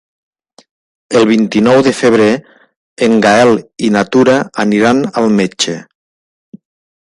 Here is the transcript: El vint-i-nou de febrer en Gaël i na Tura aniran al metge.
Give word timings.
El 1.19 1.27
vint-i-nou 1.31 1.81
de 1.87 1.93
febrer 1.97 2.29
en 3.09 3.19
Gaël 3.27 3.53
i 3.89 3.93
na 3.97 4.03
Tura 4.17 4.41
aniran 4.67 5.05
al 5.23 5.33
metge. 5.39 5.79